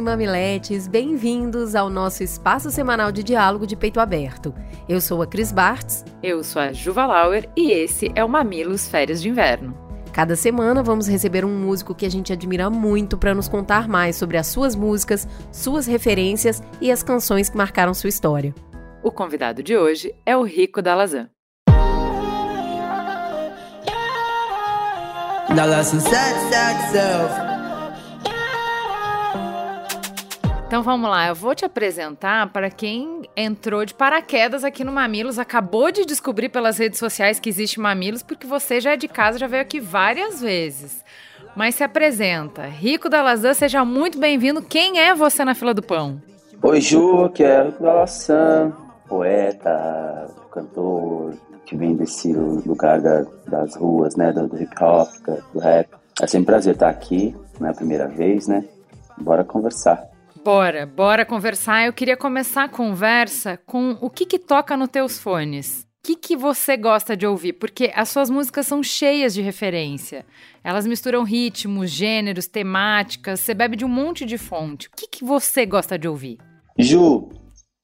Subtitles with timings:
[0.00, 4.54] e mamiletes, bem-vindos ao nosso espaço semanal de diálogo de peito aberto.
[4.88, 6.04] Eu sou a Cris Bartz.
[6.22, 9.76] Eu sou a Juva Lauer e esse é o Mamilos Férias de Inverno.
[10.10, 14.16] Cada semana vamos receber um músico que a gente admira muito para nos contar mais
[14.16, 18.54] sobre as suas músicas, suas referências e as canções que marcaram sua história.
[19.02, 21.28] O convidado de hoje é o Rico da Lazan.
[30.70, 35.36] Então vamos lá, eu vou te apresentar para quem entrou de paraquedas aqui no Mamilos,
[35.36, 39.36] acabou de descobrir pelas redes sociais que existe Mamilos, porque você já é de casa,
[39.36, 41.04] já veio aqui várias vezes.
[41.56, 44.62] Mas se apresenta, Rico da Lazan, seja muito bem-vindo.
[44.62, 46.22] Quem é você na fila do pão?
[46.62, 48.72] Oi, Ju, que é Rico da Lazan,
[49.08, 51.34] poeta, cantor,
[51.66, 55.08] que vem desse lugar da, das ruas, né, do, do hip hop,
[55.52, 55.88] do rap.
[56.22, 58.64] É sempre um prazer estar aqui, não é a primeira vez, né?
[59.18, 60.09] Bora conversar.
[60.42, 61.84] Bora, bora conversar.
[61.84, 65.86] Eu queria começar a conversa com o que que toca nos teus fones.
[65.98, 67.52] O que, que você gosta de ouvir?
[67.52, 70.24] Porque as suas músicas são cheias de referência.
[70.64, 73.40] Elas misturam ritmos, gêneros, temáticas.
[73.40, 74.88] Você bebe de um monte de fonte.
[74.88, 76.38] O que, que você gosta de ouvir?
[76.78, 77.28] Ju,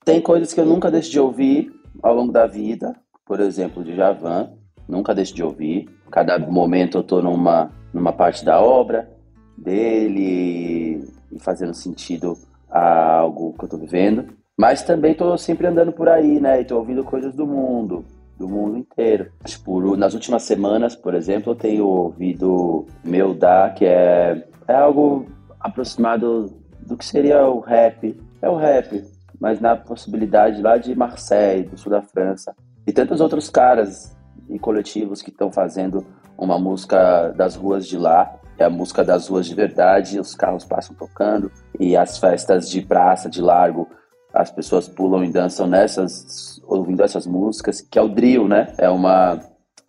[0.02, 1.70] tem coisas que eu nunca deixo de ouvir
[2.02, 2.96] ao longo da vida.
[3.26, 4.50] Por exemplo, de Javan.
[4.88, 5.90] Nunca deixo de ouvir.
[6.10, 9.14] Cada momento eu tô numa, numa parte da obra
[9.58, 12.36] dele e fazendo sentido
[12.76, 14.26] a algo que eu tô vivendo.
[14.56, 16.60] Mas também tô sempre andando por aí, né?
[16.60, 18.04] E tô ouvindo coisas do mundo,
[18.38, 19.30] do mundo inteiro.
[19.44, 25.26] Tipo, nas últimas semanas, por exemplo, eu tenho ouvido Meu Da, que é, é algo
[25.60, 28.18] aproximado do que seria o rap.
[28.40, 29.04] É o rap,
[29.38, 32.54] mas na possibilidade lá de Marseille, do sul da França.
[32.86, 34.16] E tantos outros caras
[34.48, 36.06] e coletivos que estão fazendo
[36.38, 40.64] uma música das ruas de lá é a música das ruas de verdade, os carros
[40.64, 43.88] passam tocando e as festas de praça, de largo,
[44.32, 48.74] as pessoas pulam e dançam nessas, ouvindo essas músicas, que é o drill, né?
[48.76, 49.40] É uma,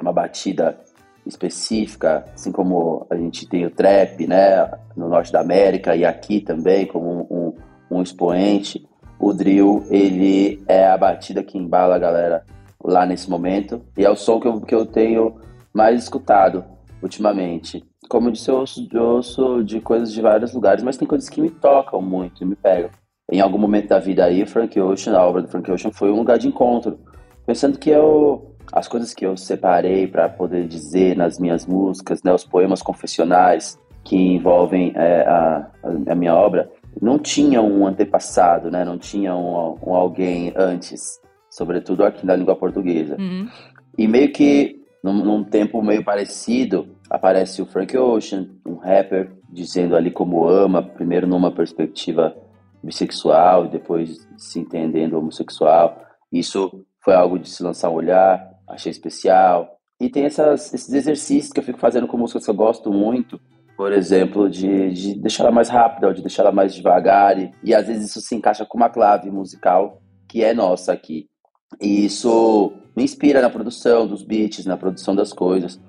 [0.02, 0.78] uma batida
[1.26, 4.70] específica, assim como a gente tem o trap, né?
[4.96, 8.88] No norte da América e aqui também, como um, um, um expoente.
[9.20, 12.46] O drill, ele é a batida que embala a galera
[12.82, 15.36] lá nesse momento e é o som que eu, que eu tenho
[15.74, 16.64] mais escutado
[17.02, 17.84] ultimamente.
[18.10, 21.30] Como eu disse, eu ouço, eu ouço de coisas de vários lugares, mas tem coisas
[21.30, 22.90] que me tocam muito, me pegam.
[23.32, 26.18] Em algum momento da vida aí, Frank Ocean, a obra do Frank Ocean foi um
[26.18, 26.98] lugar de encontro.
[27.46, 32.34] Pensando que eu, as coisas que eu separei para poder dizer nas minhas músicas, né,
[32.34, 35.70] os poemas confessionais que envolvem é, a,
[36.08, 38.86] a, minha obra, não tinham um antepassado, né?
[38.86, 41.20] Não tinha um, um alguém antes,
[41.50, 43.18] sobretudo aqui na língua portuguesa.
[43.20, 43.50] Uhum.
[43.98, 49.96] E meio que num, num, tempo meio parecido, aparece o Frank Ocean, um rapper, dizendo
[49.96, 52.36] ali como ama, primeiro numa perspectiva
[52.84, 56.02] bissexual e depois se entendendo homossexual.
[56.32, 59.78] Isso foi algo de se lançar um olhar, achei especial.
[60.00, 63.40] E tem essas, esses exercícios que eu fico fazendo com músicas que eu gosto muito,
[63.76, 67.38] por exemplo, de, de deixar ela mais rápida, ou de deixar ela mais devagar.
[67.40, 71.30] E, e às vezes isso se encaixa com uma clave musical que é nossa aqui.
[71.80, 75.80] E isso me inspira na produção dos beats, na produção das coisas.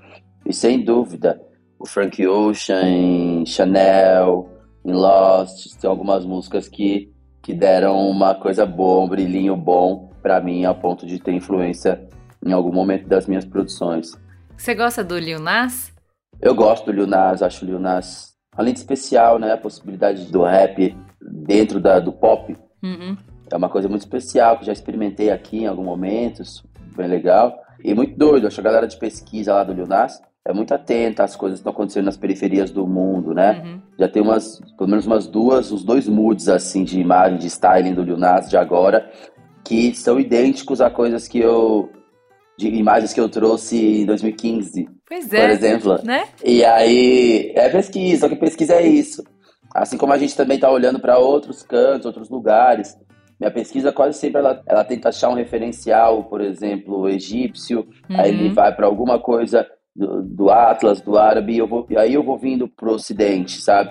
[0.49, 1.39] E sem dúvida,
[1.79, 4.49] o Frank Ocean, Chanel,
[4.83, 10.41] em Lost, tem algumas músicas que, que deram uma coisa boa, um brilhinho bom para
[10.41, 12.09] mim, a ponto de ter influência
[12.45, 14.13] em algum momento das minhas produções.
[14.57, 15.93] Você gosta do Lil Nas?
[16.41, 20.33] Eu gosto do Lil Nas, acho o Lil Nas, além de especial, né, a possibilidade
[20.33, 22.57] do rap dentro da, do pop.
[22.83, 23.19] Uhum.
[23.53, 26.65] É uma coisa muito especial que já experimentei aqui em alguns momentos,
[26.97, 27.55] bem legal.
[27.85, 30.73] E muito doido, acho que a galera de pesquisa lá do Lil Nas é muito
[30.73, 33.63] atenta às coisas que estão acontecendo nas periferias do mundo, né?
[33.63, 33.83] Uhum.
[33.99, 37.93] Já tem umas, pelo menos umas duas, os dois moods assim de imagem, de styling
[37.93, 39.11] do Lil Nas de agora,
[39.63, 41.91] que são idênticos a coisas que eu
[42.57, 44.89] de imagens que eu trouxe em 2015.
[45.07, 45.41] Pois é.
[45.43, 46.01] Por exemplo.
[46.03, 46.25] Né?
[46.43, 49.23] E aí, é pesquisa, só que pesquisa é isso.
[49.73, 52.97] Assim como a gente também está olhando para outros cantos, outros lugares.
[53.39, 58.19] Minha pesquisa quase sempre ela, ela tenta achar um referencial, por exemplo, egípcio, Uhum.
[58.19, 59.65] aí ele vai para alguma coisa
[59.99, 63.91] do, do Atlas, do árabe, eu vou, aí eu vou vindo pro ocidente, sabe?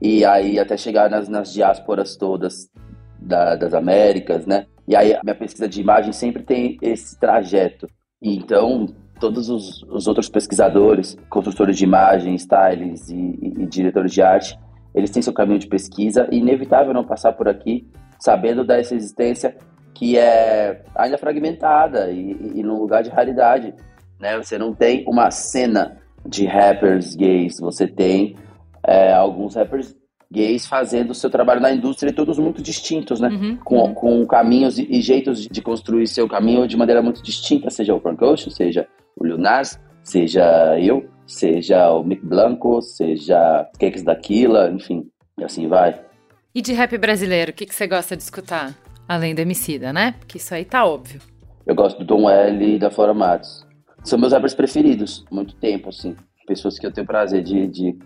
[0.00, 2.70] e aí até chegar nas, nas diásporas todas
[3.18, 4.66] da, das Américas, né?
[4.86, 7.88] E aí a minha pesquisa de imagem sempre tem esse trajeto.
[8.22, 8.86] Então,
[9.18, 14.58] todos os, os, outros pesquisadores, construtores de imagem, stylings e, e, e, diretores de arte,
[14.94, 17.86] eles têm seu caminho de pesquisa e inevitável não passar por aqui
[18.18, 19.56] sabendo dessa existência
[19.92, 23.74] que é ainda fragmentada e, e num lugar de raridade,
[24.18, 24.36] né?
[24.36, 28.36] Você não tem uma cena de rappers gays, você tem
[28.84, 29.94] é, alguns rappers
[30.30, 33.28] gays fazendo o seu trabalho na indústria e todos muito distintos, né?
[33.28, 33.94] Uhum, com, uhum.
[33.94, 38.00] com caminhos e, e, jeitos de construir seu caminho de maneira muito distinta, seja o
[38.00, 38.86] Frank Ocean, seja
[39.16, 45.08] o Lil Nas, seja eu, seja o Mick Blanco, seja Cakes Daquila, enfim,
[45.38, 46.00] e assim vai.
[46.54, 48.74] E de rap brasileiro, o que, que você gosta de escutar?
[49.08, 50.16] Além do Emicida, né?
[50.18, 51.20] Porque isso aí tá óbvio.
[51.64, 53.65] Eu gosto do Tom L e da Flora Matos.
[54.06, 56.16] São meus rappers preferidos, muito tempo, assim.
[56.46, 57.98] Pessoas que eu tenho prazer de, de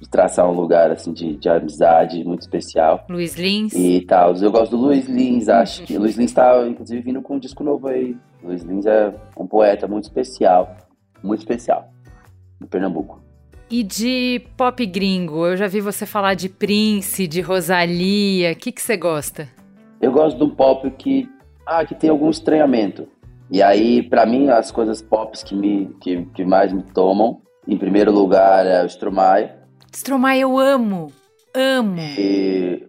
[0.00, 3.04] de traçar um lugar assim de, de amizade muito especial.
[3.08, 3.74] Luiz Lins.
[3.74, 4.34] E tal.
[4.34, 5.98] Eu gosto do Luiz Lins, acho que.
[5.98, 8.16] Luiz Lins tá, inclusive, vindo com um disco novo aí.
[8.42, 10.74] Luiz Lins é um poeta muito especial.
[11.22, 11.92] Muito especial.
[12.58, 13.20] Do Pernambuco.
[13.70, 15.46] E de pop gringo?
[15.46, 18.52] Eu já vi você falar de Prince, de Rosalia.
[18.52, 19.48] O que, que você gosta?
[20.00, 21.28] Eu gosto de um pop que,
[21.66, 23.06] ah, que tem algum estranhamento.
[23.50, 27.76] E aí, para mim, as coisas pop que, me, que, que mais me tomam, em
[27.76, 29.60] primeiro lugar é o Stromae,
[29.92, 31.12] Stromae eu amo.
[31.54, 32.00] Amo.
[32.00, 32.86] E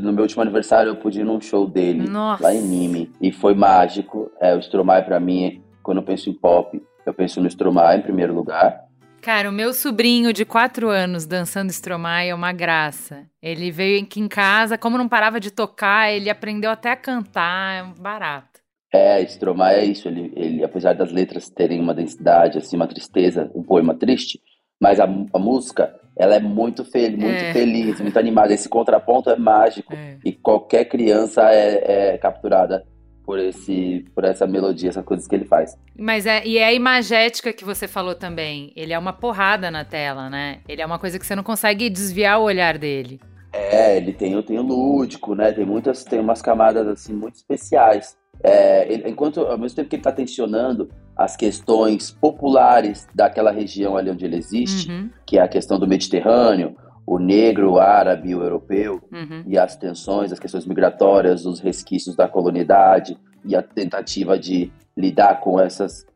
[0.00, 2.42] no meu último aniversário eu pude ir num show dele Nossa.
[2.42, 4.30] lá em Nime e foi mágico.
[4.40, 8.02] É, o Stromae para mim, quando eu penso em pop, eu penso no Stromae em
[8.02, 8.86] primeiro lugar.
[9.20, 13.26] Cara, o meu sobrinho de quatro anos dançando Stromae é uma graça.
[13.42, 17.74] Ele veio aqui em casa, como não parava de tocar, ele aprendeu até a cantar,
[17.74, 18.57] é um barato.
[18.92, 20.08] É, Stromae é isso.
[20.08, 24.40] Ele, ele, apesar das letras terem uma densidade, assim, uma tristeza, um poema triste,
[24.80, 27.52] mas a, a música ela é muito, fel muito é.
[27.52, 28.52] feliz, muito animada.
[28.52, 30.18] Esse contraponto é mágico é.
[30.24, 32.84] e qualquer criança é, é, capturada
[33.24, 35.76] por esse, por essa melodia, essas coisas que ele faz.
[35.96, 38.72] Mas é e é a imagética que você falou também.
[38.74, 40.60] Ele é uma porrada na tela, né?
[40.66, 43.20] Ele é uma coisa que você não consegue desviar o olhar dele.
[43.52, 45.52] É, ele tem, tem o lúdico, né?
[45.52, 48.16] Tem muitas, tem umas camadas assim muito especiais.
[48.42, 53.96] É, ele, enquanto ao mesmo tempo que ele está tensionando as questões populares daquela região
[53.96, 55.10] ali onde ele existe, uhum.
[55.26, 59.42] que é a questão do Mediterrâneo, o negro, o árabe, o europeu, uhum.
[59.46, 65.40] e as tensões, as questões migratórias, os resquícios da colonialidade e a tentativa de lidar
[65.40, 66.06] com essas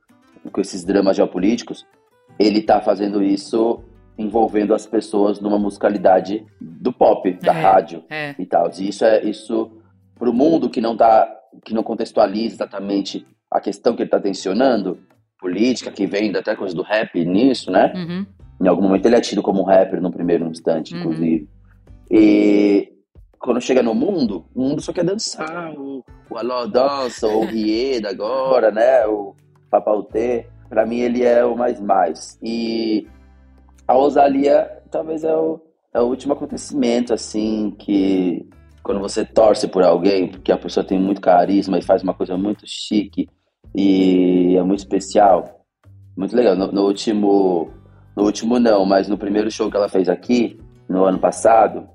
[0.51, 1.87] com esses dramas geopolíticos,
[2.37, 3.81] ele está fazendo isso
[4.19, 8.35] envolvendo as pessoas numa musicalidade do pop, da é, rádio é.
[8.39, 8.69] e tal.
[8.79, 9.71] E isso é isso
[10.19, 11.29] para o mundo que não tá
[11.65, 14.99] que não contextualiza exatamente a questão que ele está tensionando,
[15.39, 17.93] política, que vem até coisa do rap nisso, né?
[17.95, 18.27] Uhum.
[18.61, 21.01] Em algum momento ele é tido como rapper no primeiro instante, uhum.
[21.01, 21.49] inclusive.
[22.11, 22.93] E
[23.39, 25.73] quando chega no mundo, o mundo só quer dançar.
[25.77, 29.05] O, o Alô dança, o Rieda agora, né?
[29.07, 29.35] O
[29.69, 30.47] Papautê.
[30.69, 32.39] Pra mim ele é o mais mais.
[32.43, 33.07] E
[33.87, 35.61] a Rosalia talvez é o,
[35.93, 38.49] é o último acontecimento, assim, que
[38.83, 42.37] quando você torce por alguém, porque a pessoa tem muito carisma e faz uma coisa
[42.37, 43.29] muito chique
[43.75, 45.65] e é muito especial,
[46.17, 46.57] muito legal.
[46.57, 47.71] No, no último,
[48.17, 51.89] no último não, mas no primeiro show que ela fez aqui, no ano passado,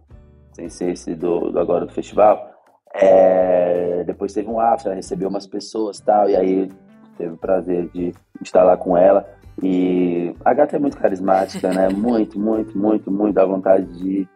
[0.54, 2.52] sem ser esse do, do agora do festival,
[2.94, 6.72] é, depois teve um after, ela recebeu umas pessoas tal, e aí
[7.18, 9.28] teve o prazer de estar lá com ela.
[9.62, 11.90] E a gata é muito carismática, né?
[11.94, 14.28] Muito, muito, muito, muito dá vontade de,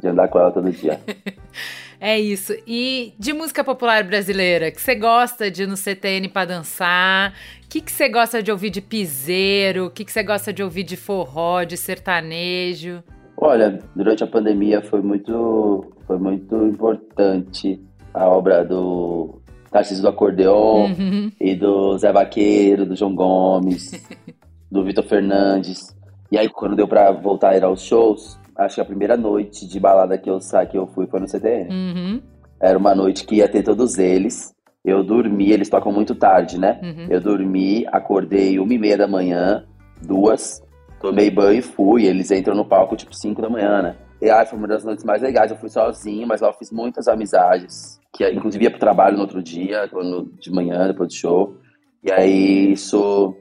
[0.00, 1.00] de andar com ela todo dia.
[2.00, 2.52] É isso.
[2.66, 7.34] E de música popular brasileira, que você gosta de ir no CTN para dançar?
[7.64, 9.86] O que, você gosta de ouvir de piseiro?
[9.86, 13.02] O que, que você gosta de ouvir de forró, de sertanejo?
[13.36, 17.80] Olha, durante a pandemia foi muito, foi muito importante
[18.12, 21.32] a obra do Tarcísio do Acordeon uhum.
[21.40, 23.90] e do Zé Vaqueiro, do João Gomes,
[24.70, 25.96] do Vitor Fernandes.
[26.30, 29.66] E aí, quando deu para voltar a ir aos shows, acho que a primeira noite
[29.66, 31.70] de balada que eu saí, que eu fui foi no CTN.
[31.70, 32.22] Uhum.
[32.60, 34.54] Era uma noite que ia ter todos eles.
[34.84, 36.78] Eu dormi, eles tocam muito tarde, né?
[36.82, 37.06] Uhum.
[37.10, 39.64] Eu dormi, acordei uma e meia da manhã,
[40.02, 40.62] duas,
[41.00, 42.04] tomei banho e fui.
[42.04, 43.96] Eles entram no palco tipo cinco da manhã, né?
[44.20, 45.50] E ai, foi uma das noites mais legais.
[45.50, 47.98] Eu fui sozinho, mas lá eu fiz muitas amizades.
[48.12, 51.56] Que inclusive ia pro trabalho no outro dia, quando, de manhã, depois do show.
[52.02, 53.34] E aí isso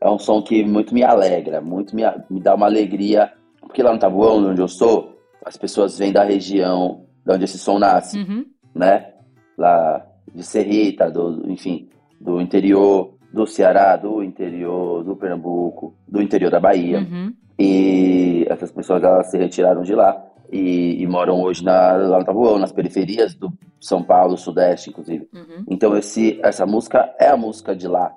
[0.00, 3.32] é um som que muito me alegra, muito me, me dá uma alegria
[3.66, 7.58] porque lá no Tabuão, onde eu sou, as pessoas vêm da região de onde esse
[7.58, 8.44] som nasce, uhum.
[8.74, 9.12] né?
[9.58, 11.88] Lá de Serrita, do, enfim,
[12.20, 17.00] do interior do Ceará, do interior do Pernambuco, do interior da Bahia.
[17.00, 17.34] Uhum.
[17.58, 22.24] E essas pessoas elas se retiraram de lá e, e moram hoje na, lá no
[22.24, 25.28] Tabuão, nas periferias do São Paulo, Sudeste, inclusive.
[25.34, 25.64] Uhum.
[25.68, 28.14] Então esse, essa música é a música de lá,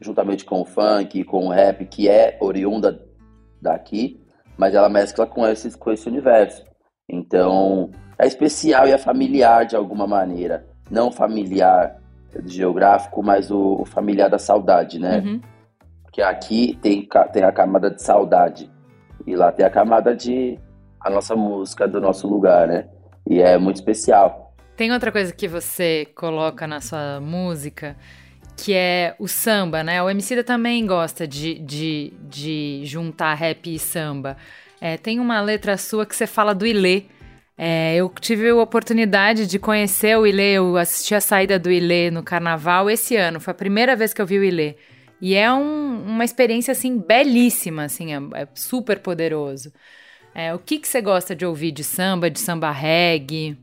[0.00, 3.04] juntamente com o funk, com o rap, que é oriunda
[3.60, 4.20] daqui,
[4.58, 6.64] mas ela mescla com esse, com esse universo.
[7.08, 10.66] Então é especial e é familiar de alguma maneira.
[10.90, 11.96] Não familiar
[12.44, 15.20] geográfico, mas o, o familiar da saudade, né?
[15.20, 15.40] Uhum.
[16.02, 18.70] Porque aqui tem, tem a camada de saudade
[19.26, 20.58] e lá tem a camada de
[21.00, 22.88] a nossa música do nosso lugar, né?
[23.28, 24.52] E é muito especial.
[24.76, 27.96] Tem outra coisa que você coloca na sua música
[28.58, 30.02] que é o samba, né?
[30.02, 34.36] O Emicida também gosta de, de, de juntar rap e samba.
[34.80, 37.04] É, tem uma letra sua que você fala do Ilê.
[37.56, 42.10] É, eu tive a oportunidade de conhecer o Ilê, eu assisti a saída do Ilê
[42.10, 44.76] no carnaval esse ano, foi a primeira vez que eu vi o Ilê.
[45.20, 49.72] E é um, uma experiência, assim, belíssima, assim, é, é super poderoso.
[50.34, 53.56] É, o que, que você gosta de ouvir de samba, de samba reggae?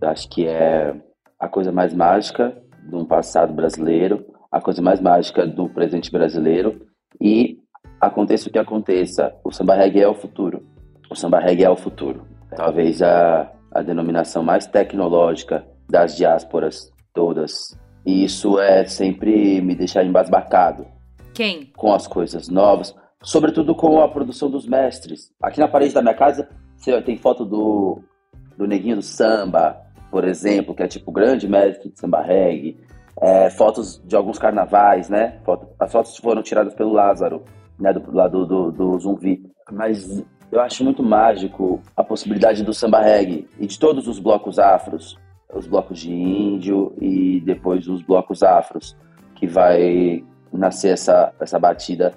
[0.00, 0.94] Acho que é
[1.38, 6.86] a coisa mais mágica de um passado brasileiro, a coisa mais mágica do presente brasileiro
[7.18, 7.58] e
[7.98, 10.62] aconteça o que aconteça, o samba reggae é o futuro.
[11.10, 12.26] O samba reggae é o futuro.
[12.54, 17.76] Talvez a, a denominação mais tecnológica das diásporas todas.
[18.04, 20.86] E isso é sempre me deixar embasbacado.
[21.32, 21.72] Quem?
[21.76, 25.30] Com as coisas novas, sobretudo com a produção dos mestres.
[25.42, 28.00] Aqui na parede da minha casa você tem foto do,
[28.58, 29.80] do Neguinho do Samba,
[30.10, 32.76] por exemplo, que é tipo grande mestre de samba reggae.
[33.22, 35.38] É, fotos de alguns carnavais, né?
[35.44, 37.44] Foto, as fotos foram tiradas pelo Lázaro,
[37.78, 37.92] né?
[37.92, 39.42] Do lado do, do, do Zumbi.
[39.70, 44.58] Mas eu acho muito mágico a possibilidade do samba reggae e de todos os blocos
[44.58, 45.16] afros,
[45.54, 48.96] os blocos de índio e depois os blocos afros,
[49.36, 52.12] que vai nascer essa, essa batida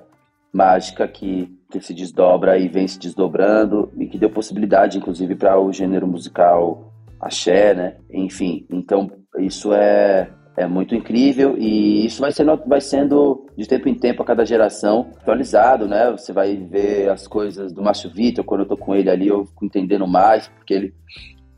[0.51, 5.59] mágica que, que se desdobra e vem se desdobrando e que deu possibilidade, inclusive, para
[5.59, 7.97] o gênero musical axé, né?
[8.11, 13.89] Enfim, então isso é, é muito incrível e isso vai sendo, vai sendo de tempo
[13.89, 16.11] em tempo a cada geração atualizado, né?
[16.11, 19.45] Você vai ver as coisas do Márcio Vitor, quando eu tô com ele ali, eu
[19.45, 20.93] fico entendendo mais, porque ele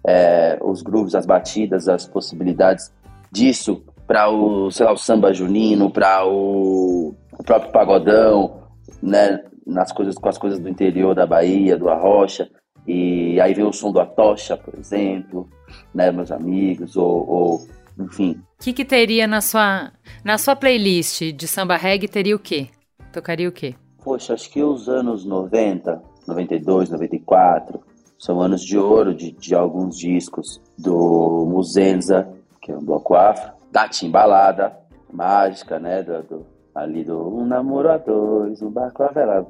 [0.08, 2.92] é, os grooves, as batidas, as possibilidades
[3.32, 8.64] disso para o, sei lá, o samba junino, para o, o próprio pagodão,
[9.04, 12.50] né, nas coisas com as coisas do interior da Bahia, do Arrocha,
[12.88, 15.50] e aí vem o som do Atocha, por exemplo,
[15.94, 17.68] né, meus amigos, ou, ou
[18.00, 18.42] enfim.
[18.60, 19.92] O que, que teria na sua
[20.24, 22.68] na sua playlist de samba reggae teria o quê?
[23.14, 23.76] Tocaria o quê?
[24.04, 27.80] Poxa, acho que os anos 90, 92, 94
[28.20, 32.28] são anos de ouro de, de alguns discos do Muzenza,
[32.62, 34.76] que é um bloco afro, da Timbalada,
[35.12, 39.48] mágica, né, do, do ali do Um Namoro a Dois, Um Barco Avelado.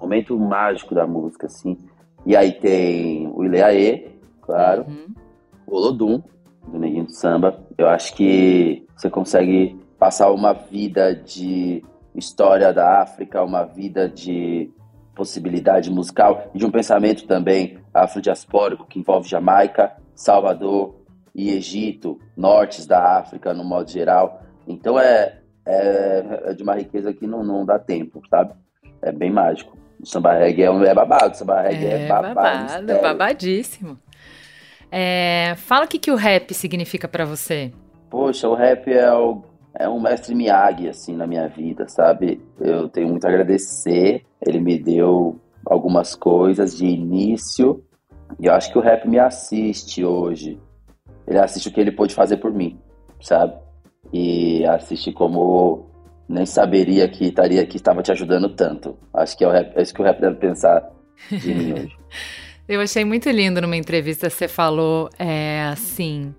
[0.00, 1.78] Momento mágico da música, assim.
[2.26, 4.08] E aí tem o Ileaê,
[4.42, 5.14] claro, Uhum.
[5.66, 6.22] o Olodum,
[6.66, 7.63] do Neguinho do Samba.
[7.76, 11.82] Eu acho que você consegue passar uma vida de
[12.14, 14.70] história da África, uma vida de
[15.14, 20.94] possibilidade musical e de um pensamento também afrodiaspórico que envolve Jamaica, Salvador
[21.34, 24.42] e Egito, nortes da África no modo geral.
[24.66, 28.54] Então é, é, é de uma riqueza que não, não dá tempo, sabe?
[29.02, 29.76] É bem mágico.
[30.00, 32.34] O samba reggae é, é babado, o samba reggae é, É babado.
[32.34, 33.98] babado, babadíssimo.
[34.96, 37.72] É, fala o que, que o rap significa pra você.
[38.08, 39.42] Poxa, o rap é, o-
[39.76, 42.40] é um mestre Miyagi, assim, na minha vida, sabe?
[42.60, 44.22] Eu tenho muito a agradecer.
[44.40, 47.82] Ele me deu algumas coisas de início.
[48.38, 50.60] E eu acho que o rap me assiste hoje.
[51.26, 52.78] Ele assiste o que ele pôde fazer por mim,
[53.20, 53.54] sabe?
[54.12, 55.86] E assiste como
[56.28, 58.96] nem saberia que estaria que estava te ajudando tanto.
[59.12, 60.88] Acho que é, o rap, é isso que o rap deve pensar
[61.32, 61.96] de mim hoje.
[62.66, 66.34] Eu achei muito lindo numa entrevista você falou é, assim.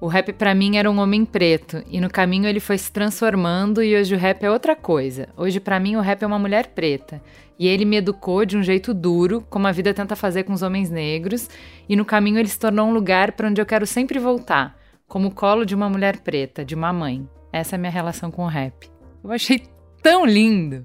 [0.00, 3.82] O rap pra mim era um homem preto e no caminho ele foi se transformando
[3.82, 5.28] e hoje o rap é outra coisa.
[5.36, 7.20] Hoje pra mim o rap é uma mulher preta
[7.58, 10.62] e ele me educou de um jeito duro, como a vida tenta fazer com os
[10.62, 11.50] homens negros,
[11.88, 15.26] e no caminho ele se tornou um lugar pra onde eu quero sempre voltar, como
[15.26, 17.28] o colo de uma mulher preta, de uma mãe.
[17.52, 18.88] Essa é a minha relação com o rap.
[19.24, 19.64] Eu achei
[20.00, 20.84] tão lindo,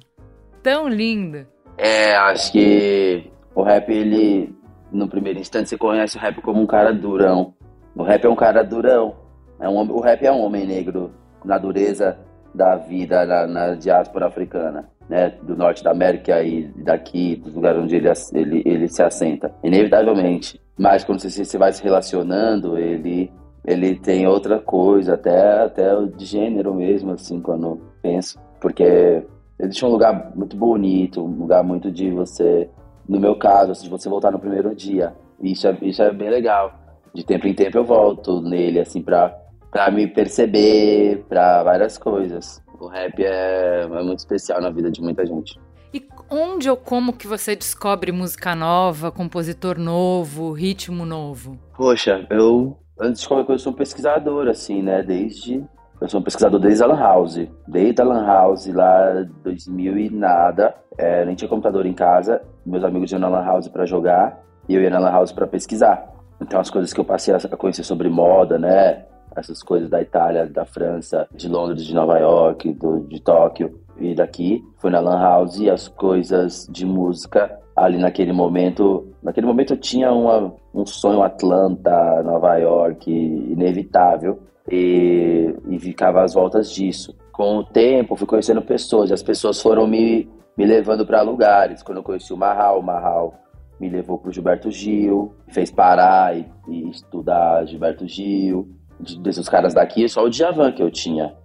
[0.63, 1.45] tão lindo.
[1.77, 4.55] É, acho que o rap, ele,
[4.93, 7.53] no primeiro instante, você conhece o rap como um cara durão.
[7.95, 9.15] O rap é um cara durão.
[9.59, 11.11] É um, o rap é um homem negro
[11.43, 12.17] na dureza
[12.53, 15.33] da vida na, na diáspora africana, né?
[15.41, 19.51] Do norte da América e daqui, dos lugares onde ele, ele, ele se assenta.
[19.63, 20.61] Inevitavelmente.
[20.77, 23.31] Mas quando você, você vai se relacionando, ele,
[23.65, 28.39] ele tem outra coisa, até, até de gênero mesmo, assim, quando penso.
[28.59, 32.69] Porque ele deixa um lugar muito bonito, um lugar muito de você,
[33.07, 36.29] no meu caso, assim, de você voltar no primeiro dia Isso é, isso é bem
[36.29, 36.73] legal.
[37.13, 39.37] De tempo em tempo eu volto nele, assim, pra,
[39.71, 42.63] pra me perceber, pra várias coisas.
[42.79, 45.59] O rap é, é muito especial na vida de muita gente.
[45.93, 51.59] E onde ou como que você descobre música nova, compositor novo, ritmo novo?
[51.77, 55.03] Poxa, eu, antes de qualquer coisa, eu sou um pesquisador, assim, né?
[55.03, 55.63] Desde.
[56.01, 57.47] Eu sou um pesquisador desde a Lan House.
[57.67, 60.75] Desde a Lan House, lá 2000 e nada.
[60.97, 62.41] É, nem tinha computador em casa.
[62.65, 64.39] Meus amigos iam na Lan House pra jogar.
[64.67, 66.13] E eu ia na Lan House pra pesquisar.
[66.41, 69.05] Então, as coisas que eu passei a conhecer sobre moda, né?
[69.35, 74.13] Essas coisas da Itália, da França, de Londres, de Nova York, do, de Tóquio e
[74.13, 74.63] daqui.
[74.77, 79.07] Foi na Lan House e as coisas de música ali naquele momento.
[79.21, 84.39] Naquele momento eu tinha uma, um sonho Atlanta, Nova York, inevitável.
[84.69, 87.15] E, e ficava às voltas disso.
[87.31, 91.81] Com o tempo, fui conhecendo pessoas, e as pessoas foram me, me levando para lugares.
[91.83, 93.33] Quando eu conheci o Marral, o Marral
[93.79, 98.69] me levou para o Gilberto Gil, fez parar e, e estudar Gilberto Gil.
[98.99, 101.35] De, desses caras daqui, só o Djavan que eu tinha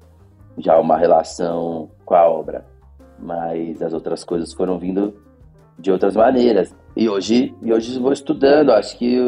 [0.59, 2.65] já uma relação com a obra.
[3.19, 5.15] Mas as outras coisas foram vindo
[5.79, 6.75] de outras maneiras.
[6.97, 9.19] E hoje, e hoje vou estudando, acho que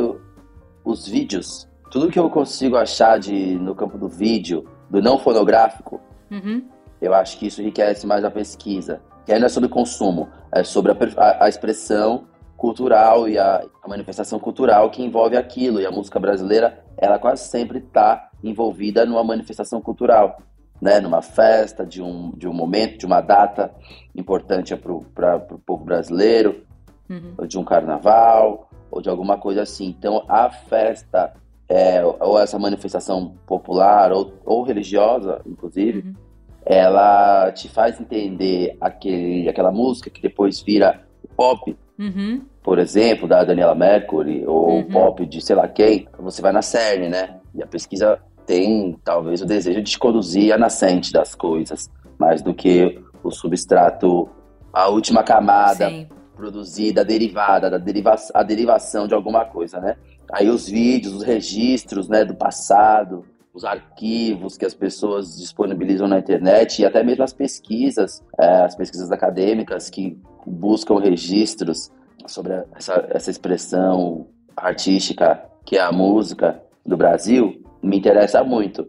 [0.84, 6.00] os vídeos, tudo que eu consigo achar de, no campo do vídeo, do não fonográfico,
[6.30, 6.64] uhum.
[7.00, 9.00] eu acho que isso enriquece mais a pesquisa.
[9.30, 12.25] Que aí não é sobre consumo, é sobre a, a, expressão
[12.56, 15.80] cultural e a, a, manifestação cultural que envolve aquilo.
[15.80, 20.42] E a música brasileira, ela quase sempre está envolvida numa manifestação cultural
[20.82, 23.72] né, numa festa, de um, de um momento, de uma data
[24.16, 26.64] importante para o povo brasileiro,
[27.08, 27.34] uhum.
[27.38, 29.87] ou de um carnaval, ou de alguma coisa assim.
[29.87, 31.34] Então, a festa,
[31.68, 36.29] é, ou essa manifestação popular, ou, ou religiosa, inclusive, uhum.
[36.70, 41.02] Ela te faz entender aquele, aquela música que depois vira
[41.36, 42.42] pop, uhum.
[42.62, 44.84] por exemplo, da Daniela Mercury, ou Uhum.
[44.84, 47.40] pop de sei lá quem, você vai na CERN, né?
[47.54, 52.40] E a pesquisa tem talvez o desejo de te conduzir a nascente das coisas, mais
[52.40, 54.28] do que o substrato,
[54.73, 56.06] a última camada Sim.
[56.36, 59.97] produzida, derivada, da deriva a derivação de alguma coisa, né?
[60.32, 66.19] Aí os vídeos, os registros, né, do passado, os arquivos que as pessoas disponibilizam na
[66.19, 71.91] internet e até mesmo as pesquisas, é, as pesquisas acadêmicas que buscam registros
[72.26, 78.89] sobre essa, essa expressão artística que é a música do Brasil, me interessa muito.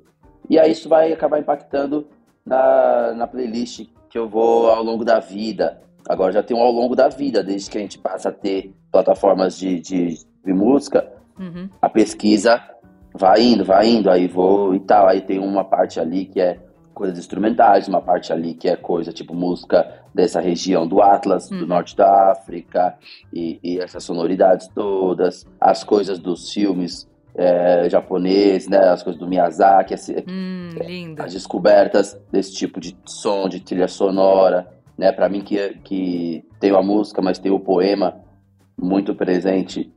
[0.49, 2.07] E aí isso vai acabar impactando
[2.45, 5.81] na, na playlist que eu vou ao longo da vida.
[6.07, 8.73] Agora já tem um ao longo da vida, desde que a gente passa a ter
[8.91, 11.69] plataformas de, de, de música, Uhum.
[11.81, 12.61] a pesquisa
[13.13, 15.07] vai indo, vai indo, aí vou e tal.
[15.07, 16.59] Aí tem uma parte ali que é
[16.93, 21.55] coisas instrumentais, uma parte ali que é coisa tipo música dessa região do Atlas, do
[21.61, 21.65] Uhum.
[21.67, 22.95] norte da África,
[23.33, 29.25] e, e essas sonoridades todas, as coisas dos filmes é, japoneses, né, as coisas do
[29.25, 31.23] Miyazaki, esse- Hum, lindo.
[31.23, 35.13] as descobertas desse tipo de som, de trilha sonora, né?
[35.13, 38.19] Para mim que, que tem a música, mas tem o poema
[38.77, 39.89] muito presente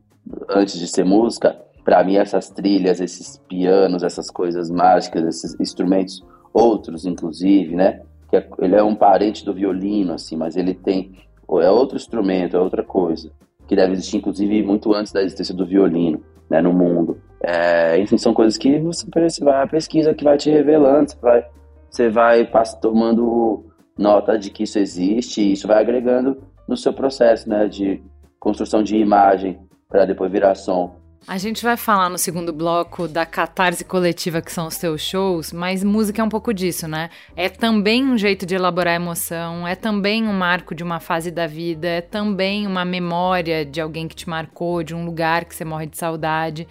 [0.48, 1.61] antes de ser música.
[1.85, 8.01] Para mim essas trilhas, esses pianos, essas coisas mágicas, esses instrumentos outros, inclusive, né?
[8.31, 11.12] Que é- ele é um parente do violino, assim, mas ele tem
[11.61, 13.31] é outro instrumento, é outra coisa
[13.68, 16.61] que deve existir, inclusive, muito antes da existência do violino, né?
[16.61, 17.18] No mundo.
[17.40, 19.07] É, enfim, são coisas que você,
[19.44, 21.47] vai a pesquisa que vai te revelando, você vai,
[21.90, 23.66] você vai tomando
[23.99, 28.03] nota de que isso existe e isso vai agregando no seu processo, né, de
[28.40, 30.97] construção de imagem para depois virar som.
[31.26, 35.54] A gente vai falar no segundo bloco da catarse coletiva que são os teus shows,
[35.54, 37.08] mas música é um pouco disso, né?
[37.34, 41.46] É também um jeito de elaborar emoção, é também um marco de uma fase da
[41.46, 45.64] vida, é também uma memória de alguém que te marcou, de um lugar que você
[45.64, 46.68] morre de saudade.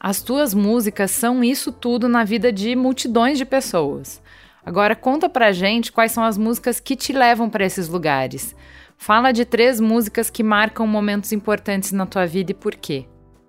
[0.00, 4.22] As tuas músicas são isso tudo na vida de multidões de pessoas.
[4.64, 8.56] Agora conta pra gente quais são as músicas que te levam para esses lugares.
[8.96, 13.06] Fala de três músicas que marcam momentos importantes na tua vida e por quê.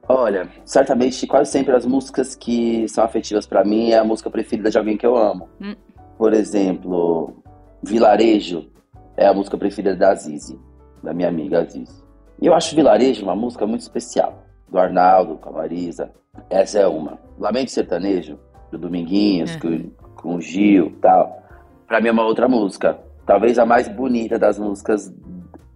[0.09, 4.69] Olha, certamente quase sempre as músicas que são afetivas para mim é a música preferida
[4.69, 5.49] de alguém que eu amo.
[5.61, 5.75] Hum.
[6.17, 7.35] Por exemplo,
[7.83, 8.69] Vilarejo
[9.17, 10.57] é a música preferida da Azizi,
[11.03, 12.03] da minha amiga Azizi.
[12.41, 16.11] E eu acho Vilarejo uma música muito especial, do Arnaldo, com a Marisa.
[16.49, 17.19] Essa é uma.
[17.37, 18.39] Lamento Sertanejo,
[18.71, 19.91] do Dominguinhos, Uhum.
[20.15, 21.43] com, com o Gil tal.
[21.87, 22.97] Pra mim é uma outra música.
[23.25, 25.13] Talvez a mais bonita das músicas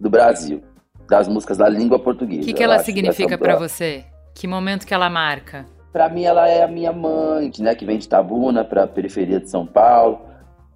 [0.00, 0.62] do Brasil.
[1.08, 2.42] Das músicas da língua portuguesa.
[2.42, 4.04] O que, que ela acho, significa pra você?
[4.34, 5.66] Que momento que ela marca?
[5.92, 9.50] Pra mim, ela é a minha mãe, né, que vem de Tabuna pra periferia de
[9.50, 10.22] São Paulo.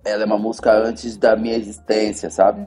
[0.05, 2.67] Ela é uma música antes da minha existência, sabe?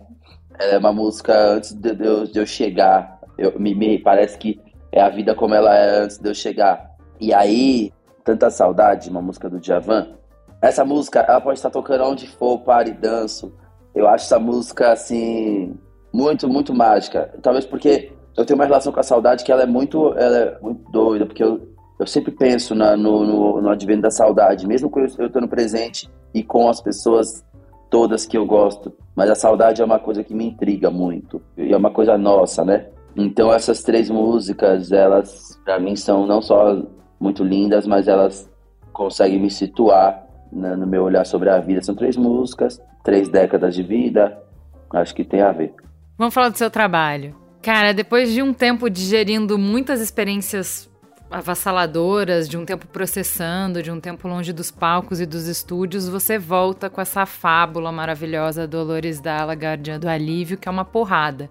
[0.60, 3.20] Ela é uma música antes de de eu, de eu chegar.
[3.38, 4.60] Eu, me, me parece que
[4.92, 6.90] é a vida como ela é antes de eu chegar.
[7.20, 10.20] E aí, Tanta Saudade, uma música do Djavan,
[10.62, 13.54] essa música, ela pode estar tocando onde for, pare, danço.
[13.96, 15.78] Eu acho essa música, assim,
[16.14, 17.34] muito, muito mágica.
[17.42, 20.60] Talvez porque eu tenho uma relação com a saudade que ela é muito, ela é
[20.62, 21.62] muito doida, porque eu,
[22.00, 25.48] eu sempre penso na, no, no, no advento da saudade, mesmo quando eu estou no
[25.48, 27.46] presente e com as pessoas
[27.90, 28.94] todas que eu gosto.
[29.16, 31.42] Mas a saudade é uma coisa que me intriga muito.
[31.58, 32.88] E é uma coisa nossa, né?
[33.16, 36.82] Então essas três músicas, elas para mim são não só
[37.20, 38.50] muito lindas, mas elas
[38.94, 41.82] conseguem me situar né, no meu olhar sobre a vida.
[41.82, 44.42] São três músicas, três décadas de vida,
[44.94, 45.74] acho que tem a ver.
[46.18, 47.49] Vamos falar do seu trabalho.
[47.62, 50.90] Cara, depois de um tempo digerindo muitas experiências
[51.30, 56.40] avassaladoras, de um tempo processando, de um tempo longe dos palcos e dos estúdios, você
[56.40, 61.50] volta com essa fábula maravilhosa Dolores Dalla, Guardiã do Alívio, que é uma porrada.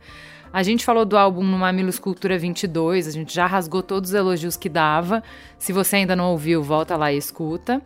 [0.50, 4.14] A gente falou do álbum no Mamilos Cultura 22, a gente já rasgou todos os
[4.14, 5.22] elogios que dava.
[5.58, 7.82] Se você ainda não ouviu, volta lá e escuta.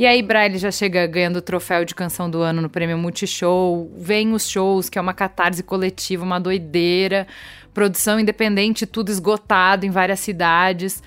[0.00, 3.92] E aí, Braille já chega ganhando o troféu de canção do ano no Prêmio Multishow.
[3.98, 7.26] Vem os shows, que é uma catarse coletiva, uma doideira.
[7.74, 11.02] Produção independente, tudo esgotado em várias cidades.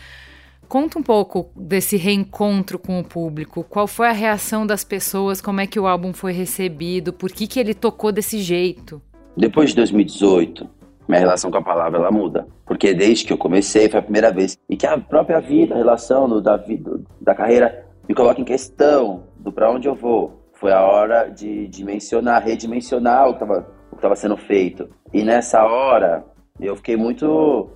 [0.69, 3.63] Conta um pouco desse reencontro com o público.
[3.63, 5.41] Qual foi a reação das pessoas?
[5.41, 7.12] Como é que o álbum foi recebido?
[7.12, 9.01] Por que, que ele tocou desse jeito?
[9.36, 10.69] Depois de 2018,
[11.08, 12.47] minha relação com a palavra ela muda.
[12.63, 14.56] Porque desde que eu comecei, foi a primeira vez.
[14.69, 18.46] E que a própria vida, a relação do, da, vida, da carreira me coloca em
[18.46, 20.50] questão do para onde eu vou.
[20.54, 24.89] Foi a hora de dimensionar, redimensionar o que estava sendo feito.
[25.12, 26.26] E nessa hora,
[26.60, 27.72] eu fiquei muito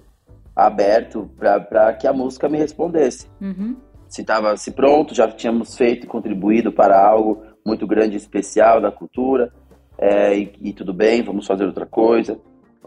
[0.55, 3.29] aberto para que a música me respondesse.
[3.41, 3.75] Uhum.
[4.07, 8.79] Se estava se pronto, já tínhamos feito e contribuído para algo muito grande e especial
[8.79, 9.51] da cultura.
[9.97, 12.39] É, e, e tudo bem, vamos fazer outra coisa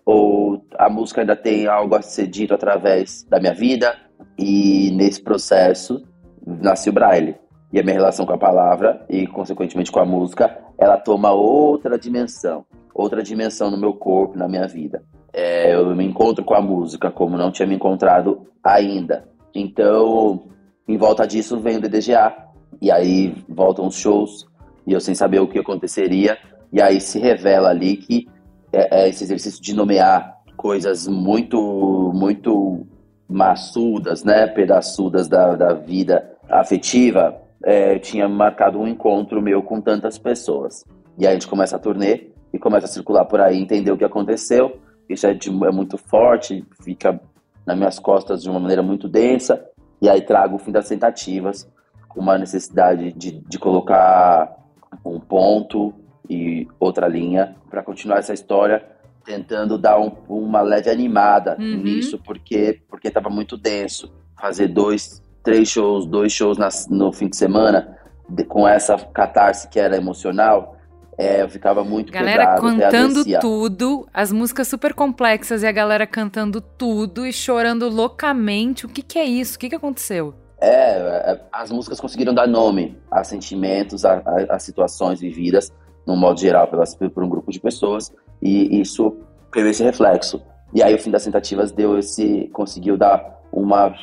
[0.05, 3.97] ou a música ainda tem algo a ser dito através da minha vida
[4.39, 6.03] e nesse processo
[6.47, 7.37] nasceu o Braille
[7.73, 11.99] e a minha relação com a palavra e consequentemente com a música ela toma outra
[11.99, 15.03] dimensão outra dimensão no meu corpo na minha vida.
[15.33, 19.29] É, eu me encontro com a música como não tinha me encontrado ainda.
[19.55, 20.43] Então
[20.89, 22.35] em volta disso vem o DDGA
[22.81, 24.47] e aí voltam os shows
[24.87, 26.37] e eu sem saber o que aconteceria
[26.73, 28.29] e aí se revela ali que
[28.73, 32.87] é, é esse exercício de nomear coisas muito, muito
[33.31, 40.19] maçudas, né, pedaçudas da, da vida afetiva, é, tinha marcado um encontro meu com tantas
[40.19, 40.85] pessoas.
[41.17, 43.97] E aí a gente começa a turnê e começa a circular por aí, entender o
[43.97, 44.81] que aconteceu.
[45.09, 47.21] Isso é, de, é muito forte, fica
[47.65, 49.65] nas minhas costas de uma maneira muito densa.
[50.03, 51.71] E aí trago o fim das tentativas,
[52.09, 54.57] com uma necessidade de, de colocar
[55.05, 55.95] um ponto
[56.29, 58.85] e outra linha para continuar essa história,
[59.25, 61.77] tentando dar um, uma leve animada uhum.
[61.77, 64.13] nisso, porque porque estava muito denso.
[64.41, 69.69] Fazer dois, três shows, dois shows nas, no fim de semana, de, com essa catarse
[69.69, 70.77] que era emocional,
[71.19, 76.07] é, eu ficava muito galera pesado, cantando tudo, as músicas super complexas e a galera
[76.07, 78.87] cantando tudo e chorando loucamente.
[78.87, 79.57] O que, que é isso?
[79.57, 80.35] O que, que aconteceu?
[80.59, 85.71] É, é as músicas conseguiram dar nome a sentimentos, a, a, a situações vividas
[86.07, 89.17] no modo geral, pelas, por um grupo de pessoas, e isso
[89.53, 90.43] teve esse reflexo.
[90.73, 93.95] E aí o fim das tentativas deu esse, conseguiu dar uma,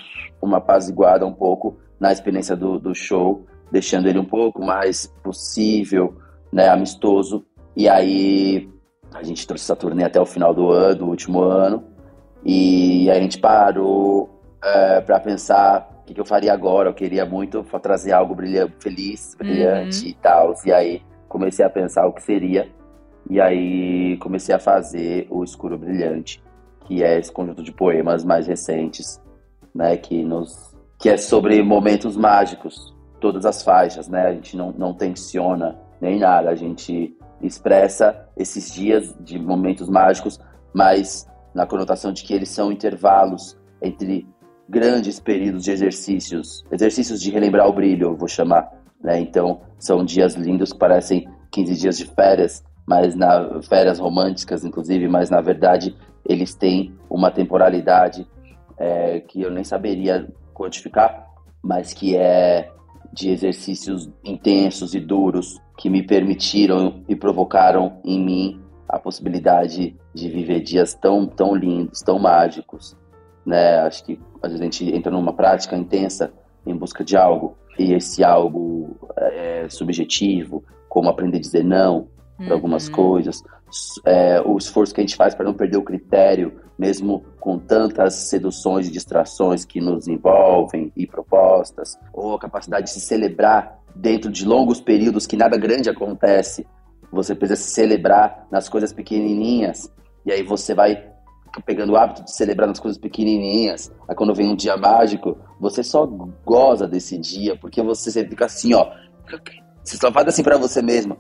[0.42, 6.18] uma apaziguada um pouco na experiência do, do show, deixando ele um pouco mais possível,
[6.52, 7.46] né, amistoso.
[7.76, 8.70] E aí
[9.14, 11.84] a gente trouxe essa turnê até o final do ano, do último ano,
[12.44, 14.30] e a gente parou
[14.64, 16.90] é, para pensar o que, que, eu faria agora.
[16.90, 20.10] Eu queria muito trazer algo brilhante, feliz, brilhante uhum.
[20.10, 20.54] e tal.
[20.66, 22.70] E aí comecei a pensar o que seria
[23.30, 26.44] e aí comecei a fazer o Escuro Brilhante,
[26.86, 29.22] que é esse conjunto de poemas mais recentes,
[29.74, 34.28] né, que nos que é sobre momentos mágicos, todas as faixas, né?
[34.28, 40.40] A gente não, não tensiona nem nada, a gente expressa esses dias de momentos mágicos,
[40.74, 44.28] mas na conotação de que eles são intervalos entre
[44.68, 49.20] grandes períodos de exercícios, exercícios de relembrar o brilho, eu vou chamar, né?
[49.20, 55.10] Então, são dias lindos que parecem 15 dias de férias, mas na férias românticas, inclusive,
[55.10, 55.94] mas na verdade
[56.26, 58.26] eles têm uma temporalidade
[58.78, 61.28] é, que eu nem saberia quantificar,
[61.62, 62.72] mas que é
[63.12, 70.30] de exercícios intensos e duros que me permitiram e provocaram em mim a possibilidade de
[70.30, 72.96] viver dias tão tão lindos, tão mágicos,
[73.46, 73.80] né?
[73.80, 76.32] Acho que a gente entra numa prática intensa
[76.66, 82.54] em busca de algo e esse algo é subjetivo, como aprender a dizer não, para
[82.54, 83.44] algumas coisas,
[84.06, 88.14] é, o esforço que a gente faz para não perder o critério, mesmo com tantas
[88.14, 94.32] seduções e distrações que nos envolvem e propostas, ou a capacidade de se celebrar dentro
[94.32, 96.66] de longos períodos que nada grande acontece.
[97.12, 99.92] Você precisa se celebrar nas coisas pequenininhas,
[100.26, 101.04] e aí você vai
[101.66, 103.92] pegando o hábito de celebrar nas coisas pequenininhas.
[104.08, 106.06] Aí quando vem um dia mágico, você só
[106.46, 108.92] goza desse dia, porque você fica assim, ó.
[109.84, 111.18] Você só faz assim para você mesmo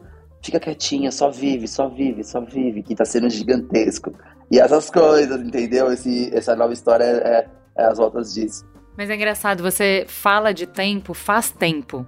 [0.47, 4.13] fica quietinha, só vive, só vive, só vive, que tá sendo gigantesco.
[4.49, 5.91] E essas coisas, entendeu?
[5.91, 8.65] Esse, essa nova história é, é, é as voltas disso.
[8.97, 12.07] Mas é engraçado, você fala de tempo, faz tempo.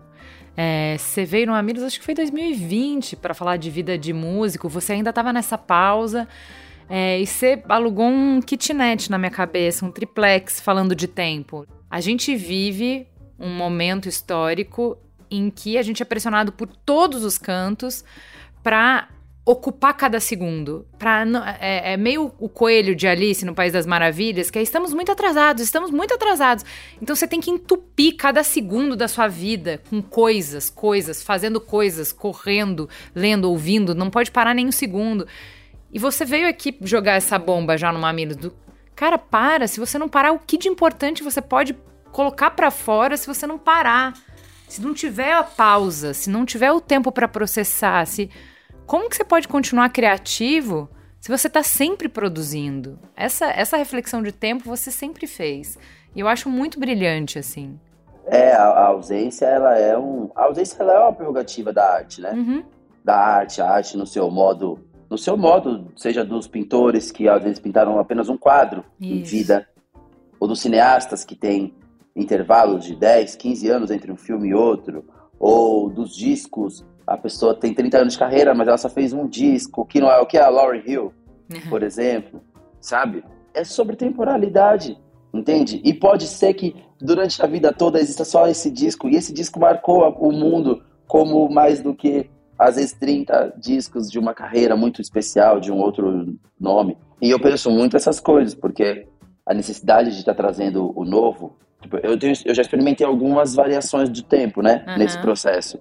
[0.56, 4.68] É, você veio no Amigos, acho que foi 2020, para falar de vida de músico.
[4.70, 6.28] Você ainda estava nessa pausa.
[6.90, 11.68] É, e você alugou um kitnet na minha cabeça, um triplex, falando de tempo.
[11.90, 13.06] A gente vive
[13.38, 14.98] um momento histórico
[15.30, 18.04] em que a gente é pressionado por todos os cantos
[18.64, 19.10] para
[19.46, 20.86] ocupar cada segundo.
[20.98, 21.26] Pra,
[21.60, 25.12] é, é, meio o coelho de Alice no País das Maravilhas, que é estamos muito
[25.12, 26.64] atrasados, estamos muito atrasados.
[27.02, 32.14] Então você tem que entupir cada segundo da sua vida com coisas, coisas, fazendo coisas,
[32.14, 35.28] correndo, lendo, ouvindo, não pode parar nem um segundo.
[35.92, 38.54] E você veio aqui jogar essa bomba já no Mamilos do.
[38.96, 41.76] Cara, para, se você não parar, o que de importante você pode
[42.12, 44.14] colocar para fora se você não parar?
[44.70, 48.30] Se não tiver a pausa, se não tiver o tempo para processar, se
[48.86, 50.88] como que você pode continuar criativo
[51.20, 53.00] se você está sempre produzindo?
[53.16, 55.76] Essa essa reflexão de tempo você sempre fez.
[56.16, 57.80] E eu acho muito brilhante assim.
[58.28, 62.22] É, a, a ausência ela é um, a ausência ela é uma prerrogativa da arte,
[62.22, 62.32] né?
[62.32, 62.64] Uhum.
[63.04, 67.42] Da arte, a arte no seu modo, no seu modo, seja dos pintores que às
[67.42, 69.14] vezes pintaram apenas um quadro Isso.
[69.14, 69.68] em vida,
[70.40, 71.74] ou dos cineastas que têm
[72.20, 75.06] intervalos de 10, 15 anos entre um filme e outro,
[75.40, 79.28] ou dos discos, a pessoa tem 30 anos de carreira, mas ela só fez um
[79.28, 81.14] disco, que não é o que é a Lauryn Hill,
[81.52, 81.70] uhum.
[81.70, 82.42] por exemplo,
[82.80, 83.24] sabe?
[83.54, 84.98] É sobre temporalidade,
[85.34, 85.82] entende?
[85.84, 89.60] E pode ser que durante a vida toda exista só esse disco, e esse disco
[89.60, 95.02] marcou o mundo como mais do que às vezes 30 discos de uma carreira muito
[95.02, 96.98] especial, de um outro nome.
[97.22, 99.08] E eu penso muito essas coisas, porque
[99.50, 104.12] a necessidade de estar trazendo o novo Tipo, eu, tenho, eu já experimentei algumas variações
[104.12, 104.84] de tempo, né?
[104.88, 104.98] Uhum.
[104.98, 105.80] Nesse processo.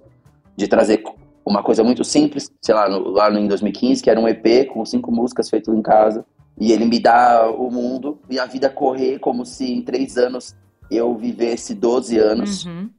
[0.55, 1.03] De trazer
[1.45, 4.85] uma coisa muito simples, sei lá, no, lá em 2015, que era um EP com
[4.85, 6.25] cinco músicas feito em casa.
[6.57, 10.55] E ele me dá o mundo e a vida correr como se em três anos
[10.91, 12.65] eu vivesse 12 anos.
[12.65, 12.89] Uhum.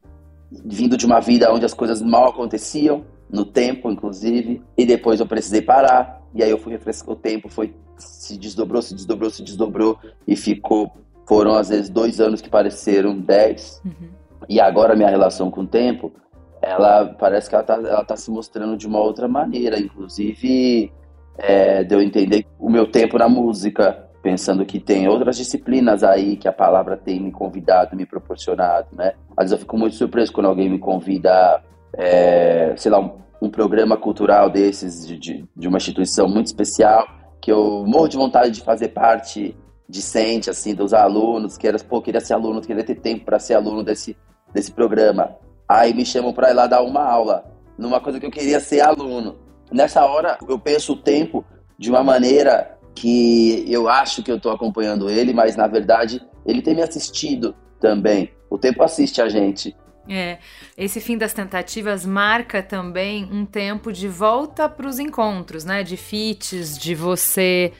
[0.50, 4.62] Vindo de uma vida onde as coisas mal aconteciam, no tempo, inclusive.
[4.76, 6.19] E depois eu precisei parar.
[6.34, 10.36] E aí eu fui refrescar o tempo, foi se desdobrou, se desdobrou, se desdobrou e
[10.36, 10.92] ficou
[11.26, 13.80] foram às vezes dois anos que pareceram dez.
[13.84, 14.08] Uhum.
[14.48, 16.12] E agora minha relação com o tempo,
[16.60, 19.78] ela parece que ela tá, ela tá se mostrando de uma outra maneira.
[19.78, 20.92] Inclusive,
[21.38, 26.36] é, deu a entender o meu tempo na música, pensando que tem outras disciplinas aí
[26.36, 29.12] que a palavra tem me convidado, me proporcionado, né?
[29.36, 31.62] Às vezes eu fico muito surpreso quando alguém me convida,
[31.94, 37.06] é, sei lá, um, um, programa cultural desses, de, de, de uma instituição muito especial,
[37.40, 39.56] que eu morro de vontade de fazer parte
[39.88, 43.54] discente, assim, dos alunos, que era, pô, queria ser aluno, queria ter tempo para ser
[43.54, 44.16] aluno desse,
[44.52, 45.36] desse programa.
[45.68, 47.44] Aí me chamam para ir lá dar uma aula,
[47.76, 49.36] numa coisa que eu queria ser aluno.
[49.72, 51.44] Nessa hora, eu penso o tempo
[51.78, 56.60] de uma maneira que eu acho que eu estou acompanhando ele, mas na verdade ele
[56.60, 58.30] tem me assistido também.
[58.50, 59.74] O tempo assiste a gente.
[60.08, 60.38] É,
[60.76, 65.82] esse fim das tentativas marca também um tempo de volta para os encontros, né?
[65.82, 67.72] De feats, de você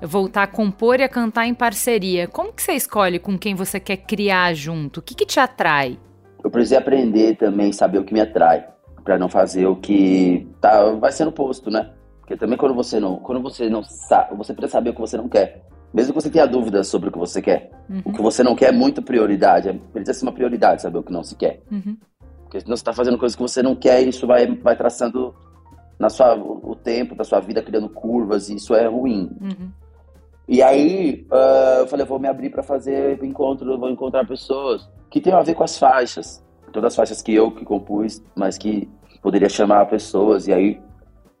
[0.00, 2.26] voltar a compor e a cantar em parceria.
[2.26, 4.98] Como que você escolhe com quem você quer criar junto?
[4.98, 5.98] O que, que te atrai?
[6.42, 8.66] Eu precisei aprender também, saber o que me atrai,
[9.02, 11.90] para não fazer o que tá, vai sendo posto, né?
[12.20, 15.16] Porque também quando você não, quando você não sabe, você precisa saber o que você
[15.16, 15.64] não quer.
[15.92, 17.70] Mesmo que você tenha dúvidas sobre o que você quer.
[17.88, 18.02] Uhum.
[18.04, 19.68] O que você não quer é muito prioridade.
[19.68, 21.62] É, precisa ser uma prioridade saber o que não se quer.
[21.70, 21.96] Uhum.
[22.44, 25.34] Porque senão você está fazendo coisas que você não quer e isso vai, vai traçando
[25.98, 29.30] na sua, o tempo da sua vida, criando curvas, e isso é ruim.
[29.40, 29.70] Uhum.
[30.46, 35.20] E aí uh, eu falei, vou me abrir para fazer encontro, vou encontrar pessoas que
[35.20, 36.42] tem a ver com as faixas.
[36.72, 38.88] Todas as faixas que eu que compus, mas que
[39.22, 40.46] poderia chamar pessoas.
[40.46, 40.80] E aí,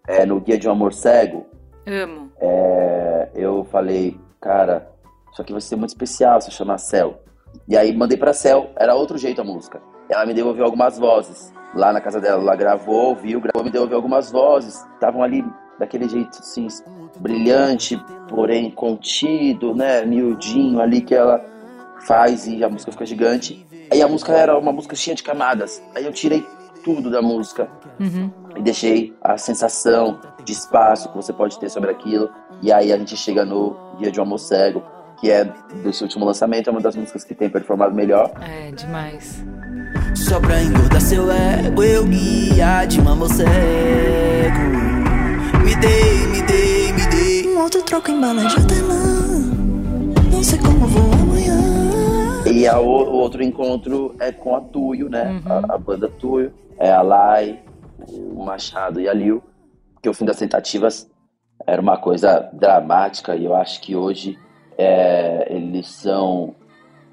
[0.06, 1.46] é, no Guia de um Amor Cego,
[1.88, 2.30] Amo.
[2.38, 4.90] É, eu falei, cara,
[5.32, 7.22] isso aqui vai ser muito especial se chamar Céu.
[7.66, 9.80] E aí mandei pra Céu, era outro jeito a música.
[10.08, 11.52] Ela me devolveu algumas vozes.
[11.74, 14.86] Lá na casa dela, ela gravou, ouviu, gravou, me devolveu algumas vozes.
[14.94, 15.44] Estavam ali
[15.78, 16.66] daquele jeito assim,
[17.20, 20.04] brilhante, porém contido, né?
[20.04, 21.44] Miudinho ali que ela
[22.06, 23.66] faz e a música fica gigante.
[23.90, 25.82] Aí a música era uma música cheia de camadas.
[25.94, 26.44] Aí eu tirei
[26.84, 27.68] tudo da música
[28.00, 28.30] uhum.
[28.56, 32.30] e deixei a sensação de espaço que você pode ter sobre aquilo.
[32.62, 34.82] E aí a gente chega no Guia de um Amor Cego,
[35.20, 35.44] que é
[35.82, 38.32] desse último lançamento, é uma das músicas que tem performado melhor.
[38.40, 39.44] É, demais.
[40.14, 43.48] Só pra engordar seu ego, eu guia de um amor cego.
[45.64, 47.54] Me dei, me dei, me dei.
[47.54, 49.38] Um outro troco em bala de hortelã.
[50.30, 51.58] Não sei como vou amanhã.
[52.46, 55.40] E a, o outro encontro é com a Tuyo, né?
[55.44, 55.52] Uhum.
[55.52, 56.52] A, a, banda Tuyo.
[56.78, 57.60] É a Lai,
[58.08, 59.42] o Machado e a Liu.
[59.94, 61.08] Porque o fim das tentativas
[61.68, 64.38] era uma coisa dramática e eu acho que hoje
[64.78, 66.54] é, eles são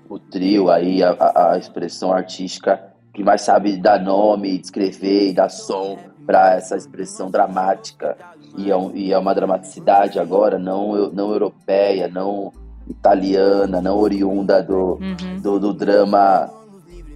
[0.09, 2.81] o trio aí, a, a, expressão artística
[3.13, 8.15] que mais sabe dar nome, descrever e dar som para essa expressão dramática.
[8.57, 12.53] E é, um, e é, uma dramaticidade agora não, não europeia, não
[12.87, 15.41] italiana, não oriunda do, uhum.
[15.41, 16.49] do, do, drama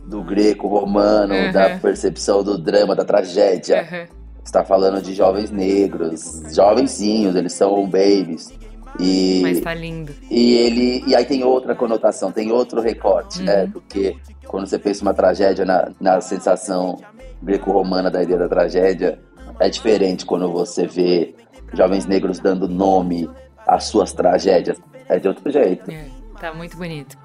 [0.05, 1.51] do greco-romano, uhum.
[1.51, 3.87] da percepção do drama, da tragédia.
[3.89, 4.19] Uhum.
[4.43, 8.51] Está falando de jovens negros, jovenzinhos, eles são babies.
[8.99, 10.13] E, Mas tá lindo.
[10.29, 11.03] E ele.
[11.05, 13.53] E aí tem outra conotação, tem outro recorte, né?
[13.53, 13.59] uhum.
[13.61, 13.69] né?
[13.71, 16.97] Porque quando você pensa uma tragédia na, na sensação
[17.41, 19.19] greco-romana da ideia da tragédia,
[19.59, 21.35] é diferente quando você vê
[21.73, 23.29] jovens negros dando nome
[23.67, 24.77] às suas tragédias.
[25.07, 25.89] É de outro jeito.
[25.89, 26.05] É,
[26.39, 27.17] tá muito bonito.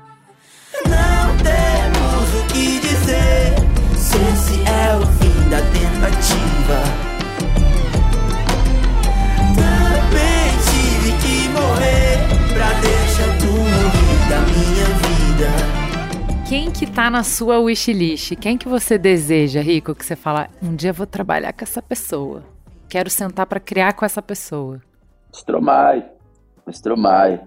[0.86, 3.54] Não temos o que dizer
[3.96, 5.23] se esse é o fim
[5.54, 6.78] da tentativa.
[9.54, 12.18] Também tive que morrer
[12.52, 16.44] pra deixar tu morrer da minha vida.
[16.48, 18.34] Quem que tá na sua wishlist?
[18.34, 21.80] Quem que você deseja, Rico, que você fala, um dia eu vou trabalhar com essa
[21.80, 22.42] pessoa.
[22.88, 24.80] Quero sentar para criar com essa pessoa.
[25.32, 26.04] Stromae.
[26.68, 27.40] Stromae.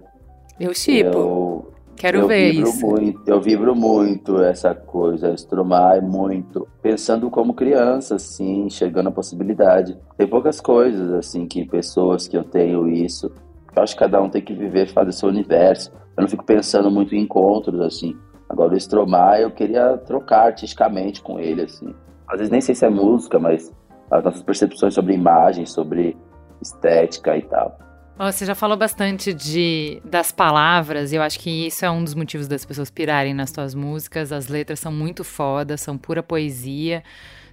[0.58, 1.18] Eu chipo.
[1.18, 2.86] Eu, Quero eu ver vibro isso.
[2.86, 9.98] Muito, eu vibro muito essa coisa, Stromae muito, pensando como criança, assim, enxergando a possibilidade.
[10.16, 13.32] Tem poucas coisas, assim, que pessoas que eu tenho isso.
[13.74, 15.90] Eu acho que cada um tem que viver, fazer seu universo.
[16.16, 18.16] Eu não fico pensando muito em encontros, assim.
[18.48, 21.94] Agora, o Stromae, eu queria trocar artisticamente com ele, assim.
[22.28, 23.72] Às vezes nem sei se é música, mas
[24.10, 26.16] as nossas percepções sobre imagem, sobre
[26.62, 27.76] estética e tal.
[28.18, 32.14] Você já falou bastante de das palavras, e eu acho que isso é um dos
[32.14, 34.32] motivos das pessoas pirarem nas suas músicas.
[34.32, 37.04] As letras são muito fodas, são pura poesia.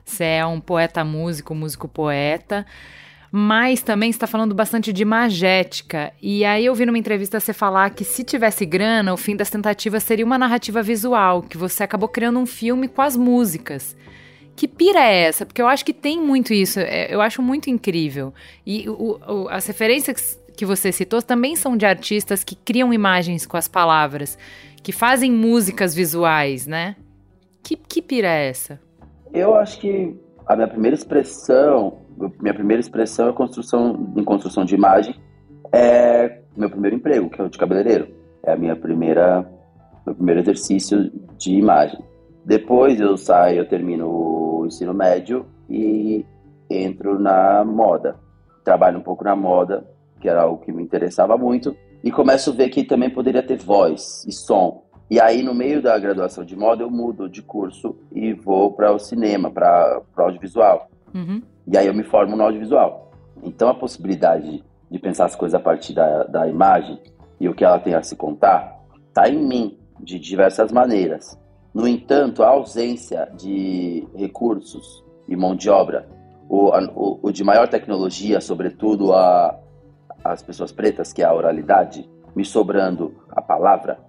[0.03, 2.65] Você é um poeta músico, músico poeta.
[3.31, 6.11] Mas também está falando bastante de magética.
[6.19, 9.51] E aí eu vi numa entrevista você falar que se tivesse grana, o fim das
[9.51, 13.95] tentativas seria uma narrativa visual, que você acabou criando um filme com as músicas.
[14.55, 15.45] Que pira é essa?
[15.45, 16.79] Porque eu acho que tem muito isso.
[16.79, 18.33] É, eu acho muito incrível.
[18.65, 23.45] E o, o, as referências que você citou também são de artistas que criam imagens
[23.45, 24.37] com as palavras,
[24.81, 26.95] que fazem músicas visuais, né?
[27.63, 28.79] Que, que pira é essa?
[29.33, 30.15] Eu acho que
[30.45, 31.97] a minha primeira expressão,
[32.39, 35.15] minha primeira expressão é construção, em construção de imagem,
[35.71, 38.07] é meu primeiro emprego, que é o de cabeleireiro.
[38.43, 39.45] É a minha primeira,
[40.05, 41.99] meu primeiro exercício de imagem.
[42.45, 46.23] Depois eu saio, eu termino o ensino médio e
[46.69, 48.15] entro na moda.
[48.63, 49.85] Trabalho um pouco na moda,
[50.25, 53.59] que era algo que me interessava muito, e começo a ver que também poderia ter
[53.59, 54.83] voz e som.
[55.07, 58.91] E aí, no meio da graduação de moda, eu mudo de curso e vou para
[58.91, 60.89] o cinema, para o audiovisual.
[61.13, 61.43] Uhum.
[61.67, 63.11] E aí eu me formo no audiovisual.
[63.43, 66.99] Então, a possibilidade de pensar as coisas a partir da, da imagem
[67.39, 71.39] e o que ela tem a se contar está em mim, de diversas maneiras.
[71.71, 76.07] No entanto, a ausência de recursos e mão de obra,
[76.49, 79.59] o, o, o de maior tecnologia, sobretudo a,
[80.31, 83.99] as pessoas pretas, que é a oralidade, me sobrando a palavra,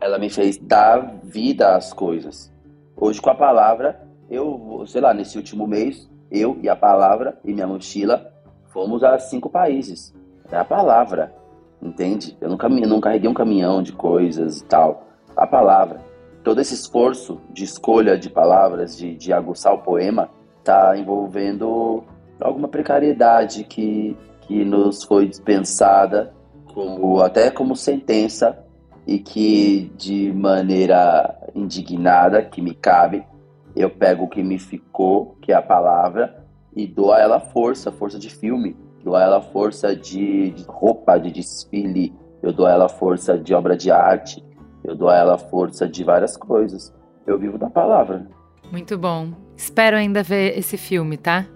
[0.00, 2.52] ela me fez dar vida às coisas.
[2.96, 7.52] Hoje, com a palavra, eu, sei lá, nesse último mês, eu e a palavra e
[7.52, 8.32] minha mochila
[8.68, 10.14] fomos a cinco países.
[10.50, 11.34] É a palavra,
[11.82, 12.36] entende?
[12.40, 15.08] Eu não, não carreguei um caminhão de coisas e tal.
[15.36, 16.00] A palavra.
[16.44, 22.04] Todo esse esforço de escolha de palavras, de, de aguçar o poema, está envolvendo
[22.40, 24.16] alguma precariedade que
[24.48, 26.32] que nos foi dispensada
[26.72, 28.58] como até como sentença
[29.06, 33.24] e que de maneira indignada que me cabe
[33.76, 36.42] eu pego o que me ficou que é a palavra
[36.74, 38.74] e dou a ela força força de filme.
[39.04, 42.14] Dou a ela força de, de roupa de desfile.
[42.42, 44.44] Eu dou a ela força de obra de arte.
[44.82, 46.92] Eu dou a ela força de várias coisas.
[47.26, 48.26] Eu vivo da palavra.
[48.70, 49.32] Muito bom.
[49.56, 51.46] Espero ainda ver esse filme tá?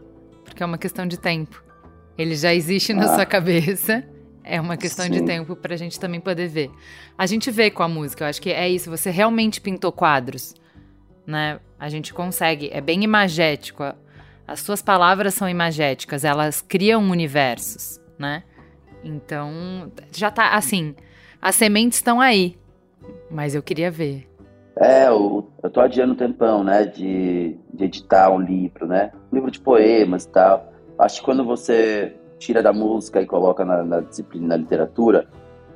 [0.45, 1.72] Porque é uma questão de tempo
[2.17, 3.15] ele já existe na ah.
[3.15, 4.05] sua cabeça.
[4.45, 5.13] É uma questão Sim.
[5.13, 6.71] de tempo pra gente também poder ver.
[7.17, 8.91] A gente vê com a música, eu acho que é isso.
[8.91, 10.55] Você realmente pintou quadros.
[11.27, 11.61] né?
[11.79, 13.85] A gente consegue, é bem imagético.
[14.47, 18.43] As suas palavras são imagéticas, elas criam universos, né?
[19.05, 20.95] Então, já tá assim,
[21.41, 22.57] as sementes estão aí,
[23.31, 24.29] mas eu queria ver.
[24.77, 29.13] É, eu, eu tô adiando um tempão, né, de, de editar um livro, né?
[29.31, 30.72] Um livro de poemas e tal.
[31.03, 35.27] Acho que quando você tira da música e coloca na, na disciplina da literatura,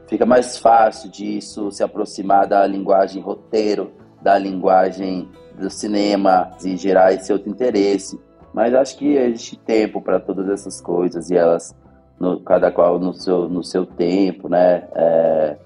[0.07, 3.91] fica mais fácil disso se aproximar da linguagem roteiro,
[4.23, 8.21] da linguagem do cinema e gerar esse outro interesse.
[8.55, 11.75] Mas acho que existe tempo para todas essas coisas e elas,
[12.21, 14.85] no, cada qual no seu, no seu tempo, né?
[14.95, 15.57] É,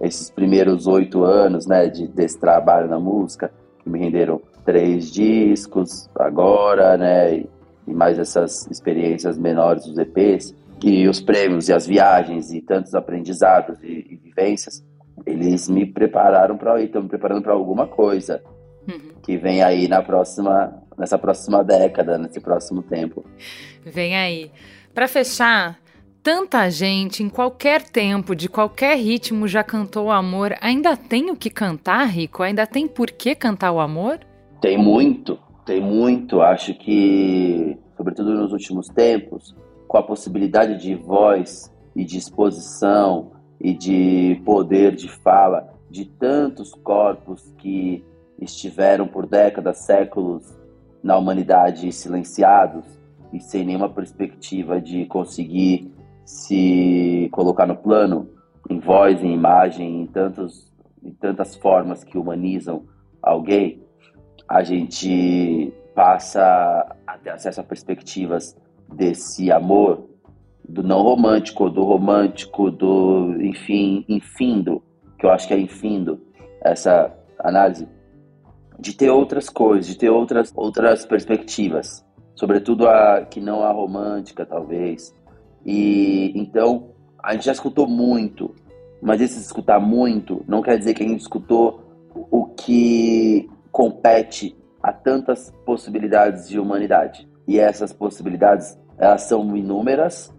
[0.00, 6.08] esses primeiros oito anos, né, de, desse trabalho na música, que me renderam três discos
[6.18, 7.44] agora, né,
[7.86, 12.94] e mais essas experiências menores dos EPs, e os prêmios e as viagens e tantos
[12.94, 14.84] aprendizados e, e vivências,
[15.24, 18.42] eles me prepararam para estão me preparando para alguma coisa
[18.88, 19.12] uhum.
[19.22, 23.24] que vem aí na próxima, nessa próxima década, nesse próximo tempo.
[23.84, 24.50] Vem aí.
[24.92, 25.78] Para fechar,
[26.22, 30.56] tanta gente em qualquer tempo, de qualquer ritmo já cantou o amor.
[30.60, 32.42] Ainda tem o que cantar, Rico?
[32.42, 34.20] Ainda tem por que cantar o amor?
[34.60, 36.40] Tem muito, tem muito.
[36.40, 39.54] Acho que, sobretudo nos últimos tempos,
[39.86, 46.74] com a possibilidade de voz e de exposição e de poder de fala de tantos
[46.74, 48.02] corpos que
[48.40, 50.58] estiveram por décadas, séculos
[51.02, 52.84] na humanidade silenciados
[53.32, 55.92] e sem nenhuma perspectiva de conseguir
[56.24, 58.28] se colocar no plano,
[58.70, 62.84] em voz, em imagem, em, tantos, em tantas formas que humanizam
[63.22, 63.82] alguém,
[64.52, 68.54] a gente passa a ter acesso a perspectivas
[68.86, 70.10] desse amor,
[70.68, 74.82] do não romântico, do romântico, do enfim, infindo,
[75.18, 76.20] que eu acho que é infindo,
[76.60, 77.88] essa análise,
[78.78, 84.44] de ter outras coisas, de ter outras, outras perspectivas, sobretudo a que não a romântica,
[84.44, 85.14] talvez.
[85.64, 86.90] E então
[87.22, 88.54] a gente já escutou muito,
[89.00, 91.80] mas esse escutar muito não quer dizer que a gente escutou
[92.30, 97.28] o que compete a tantas possibilidades de humanidade.
[97.48, 100.32] E essas possibilidades elas são inúmeras,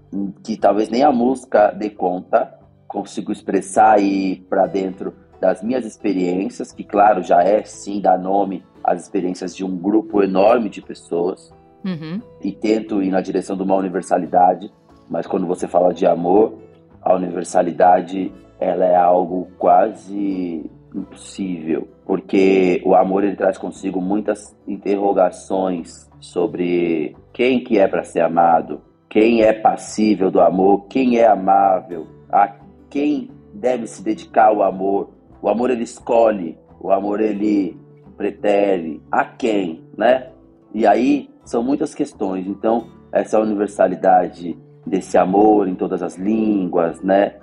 [0.43, 2.57] que talvez nem a música dê conta,
[2.87, 8.63] consigo expressar e para dentro das minhas experiências, que claro, já é sim dar nome
[8.83, 11.51] às experiências de um grupo enorme de pessoas,
[11.83, 12.21] uhum.
[12.41, 14.71] e tento ir na direção de uma universalidade,
[15.09, 16.59] mas quando você fala de amor,
[17.01, 26.09] a universalidade ela é algo quase impossível, porque o amor ele traz consigo muitas interrogações
[26.19, 32.07] sobre quem que é para ser amado, quem é passível do amor, quem é amável,
[32.31, 32.55] a
[32.89, 35.11] quem deve se dedicar ao amor.
[35.41, 37.77] O amor ele escolhe, o amor ele
[38.17, 40.29] pretere a quem, né?
[40.73, 42.47] E aí são muitas questões.
[42.47, 47.35] Então, essa universalidade desse amor em todas as línguas, né?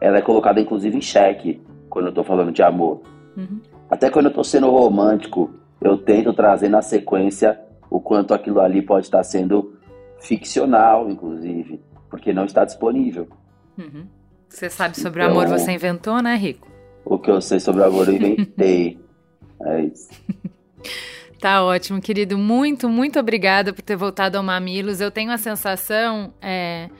[0.00, 1.60] Ela é colocada inclusive em xeque
[1.98, 3.02] quando eu tô falando de amor.
[3.36, 3.60] Uhum.
[3.90, 7.58] Até quando eu tô sendo romântico, eu tento trazer na sequência
[7.90, 9.76] o quanto aquilo ali pode estar sendo
[10.20, 13.26] ficcional, inclusive, porque não está disponível.
[13.76, 14.06] Uhum.
[14.48, 16.68] Você sabe sobre então, o amor, você inventou, né, Rico?
[17.04, 18.96] O que eu sei sobre o amor, eu inventei.
[19.66, 20.08] é isso.
[21.40, 22.38] Tá ótimo, querido.
[22.38, 25.00] Muito, muito obrigada por ter voltado ao Mamilos.
[25.00, 26.90] Eu tenho a sensação é,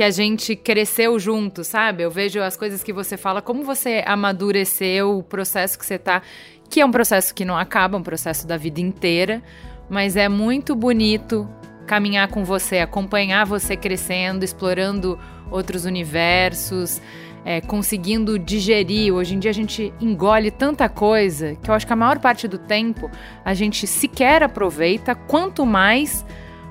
[0.00, 2.02] que a gente cresceu junto, sabe?
[2.02, 6.22] Eu vejo as coisas que você fala, como você amadureceu, o processo que você tá,
[6.70, 9.42] que é um processo que não acaba, um processo da vida inteira,
[9.90, 11.46] mas é muito bonito
[11.86, 15.18] caminhar com você, acompanhar você crescendo, explorando
[15.50, 16.98] outros universos
[17.44, 19.12] é, conseguindo digerir.
[19.12, 22.48] Hoje em dia a gente engole tanta coisa que eu acho que a maior parte
[22.48, 23.10] do tempo
[23.44, 26.24] a gente sequer aproveita, quanto mais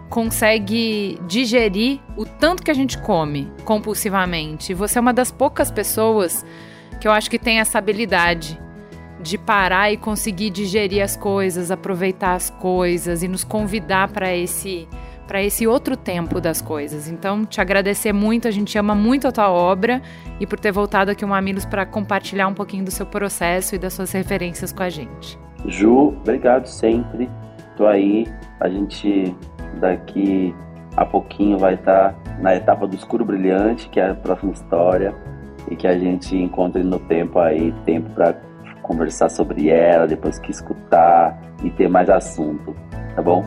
[0.10, 4.74] consegue digerir o tanto que a gente come compulsivamente.
[4.74, 6.43] Você é uma das poucas pessoas
[6.99, 8.60] que eu acho que tem essa habilidade
[9.22, 14.88] de parar e conseguir digerir as coisas, aproveitar as coisas e nos convidar para esse
[15.28, 17.07] para esse outro tempo das coisas.
[17.07, 20.01] Então, te agradecer muito, a gente ama muito a tua obra
[20.39, 23.78] e por ter voltado aqui o Mamilos para compartilhar um pouquinho do seu processo e
[23.78, 25.38] das suas referências com a gente.
[25.68, 27.30] Ju, obrigado sempre.
[27.78, 28.26] Tô aí.
[28.60, 29.36] A gente
[29.80, 30.55] daqui
[30.95, 35.13] a pouquinho vai estar na etapa do escuro brilhante, que é a próxima história,
[35.70, 38.36] e que a gente encontre no tempo aí tempo para
[38.82, 42.76] conversar sobre ela, depois que escutar e ter mais assunto,
[43.15, 43.45] tá bom?